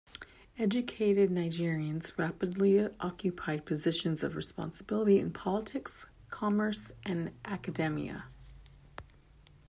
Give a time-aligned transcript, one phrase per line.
[0.57, 8.23] Educated Nigerians rapidly occupied positions of responsibility in politics, commerce and academia.